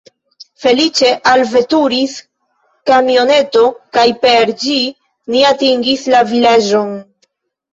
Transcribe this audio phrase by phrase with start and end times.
[0.61, 2.15] Feliĉe alveturis
[2.91, 3.67] kamioneto
[3.99, 4.79] kaj per ĝi
[5.35, 6.91] ni atingis la vilaĝon.